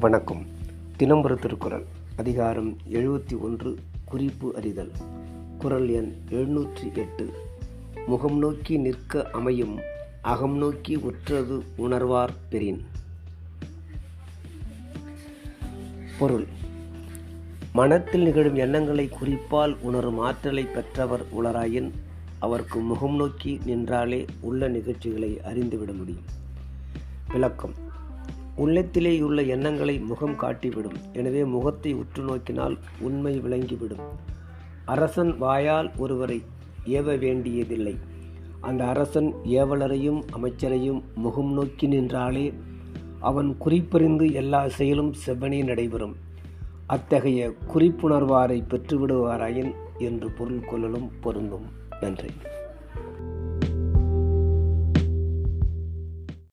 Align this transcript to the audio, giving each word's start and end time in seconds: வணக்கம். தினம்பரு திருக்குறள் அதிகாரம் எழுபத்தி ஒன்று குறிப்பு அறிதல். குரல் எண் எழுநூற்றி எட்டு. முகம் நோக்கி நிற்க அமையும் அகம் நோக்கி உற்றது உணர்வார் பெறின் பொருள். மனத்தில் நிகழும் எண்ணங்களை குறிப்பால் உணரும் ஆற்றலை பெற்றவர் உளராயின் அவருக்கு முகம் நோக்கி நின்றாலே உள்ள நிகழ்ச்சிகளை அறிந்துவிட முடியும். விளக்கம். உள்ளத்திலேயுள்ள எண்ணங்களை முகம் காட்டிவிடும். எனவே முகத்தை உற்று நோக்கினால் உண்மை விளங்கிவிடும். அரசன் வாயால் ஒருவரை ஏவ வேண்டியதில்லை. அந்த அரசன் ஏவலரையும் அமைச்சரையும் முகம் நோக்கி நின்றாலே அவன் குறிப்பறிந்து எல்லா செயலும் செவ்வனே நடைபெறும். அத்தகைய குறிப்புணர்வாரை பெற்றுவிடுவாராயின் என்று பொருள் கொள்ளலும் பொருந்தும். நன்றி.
வணக்கம். 0.00 0.46
தினம்பரு 0.98 1.34
திருக்குறள் 1.34 1.86
அதிகாரம் 2.16 2.76
எழுபத்தி 2.92 3.38
ஒன்று 3.38 3.78
குறிப்பு 4.04 4.56
அறிதல். 4.56 4.90
குரல் 5.58 5.88
எண் 5.88 6.14
எழுநூற்றி 6.30 6.94
எட்டு. 6.94 7.32
முகம் 8.06 8.38
நோக்கி 8.38 8.76
நிற்க 8.76 9.30
அமையும் 9.32 9.78
அகம் 10.22 10.56
நோக்கி 10.56 10.96
உற்றது 10.96 11.64
உணர்வார் 11.78 12.28
பெறின் 12.48 12.86
பொருள். 16.18 16.46
மனத்தில் 17.72 18.22
நிகழும் 18.22 18.54
எண்ணங்களை 18.54 19.08
குறிப்பால் 19.08 19.76
உணரும் 19.80 20.18
ஆற்றலை 20.18 20.64
பெற்றவர் 20.64 21.24
உளராயின் 21.38 21.90
அவருக்கு 22.38 22.80
முகம் 22.80 23.16
நோக்கி 23.16 23.60
நின்றாலே 23.64 24.26
உள்ள 24.40 24.68
நிகழ்ச்சிகளை 24.68 25.40
அறிந்துவிட 25.40 25.92
முடியும். 25.92 26.24
விளக்கம். 27.32 27.86
உள்ளத்திலேயுள்ள 28.58 29.46
எண்ணங்களை 29.46 29.98
முகம் 29.98 30.36
காட்டிவிடும். 30.36 30.98
எனவே 31.12 31.44
முகத்தை 31.44 31.92
உற்று 31.94 32.22
நோக்கினால் 32.22 32.78
உண்மை 33.00 33.40
விளங்கிவிடும். 33.40 34.04
அரசன் 34.84 35.38
வாயால் 35.38 35.90
ஒருவரை 35.96 36.42
ஏவ 36.84 37.18
வேண்டியதில்லை. 37.18 37.96
அந்த 38.60 38.86
அரசன் 38.86 39.34
ஏவலரையும் 39.44 40.20
அமைச்சரையும் 40.36 41.02
முகம் 41.14 41.52
நோக்கி 41.52 41.86
நின்றாலே 41.86 42.52
அவன் 43.20 43.56
குறிப்பறிந்து 43.58 44.32
எல்லா 44.32 44.68
செயலும் 44.68 45.14
செவ்வனே 45.26 45.64
நடைபெறும். 45.64 46.16
அத்தகைய 46.86 47.52
குறிப்புணர்வாரை 47.74 48.58
பெற்றுவிடுவாராயின் 48.70 49.72
என்று 49.98 50.30
பொருள் 50.30 50.68
கொள்ளலும் 50.70 51.10
பொருந்தும். 51.20 51.66
நன்றி. 52.00 52.30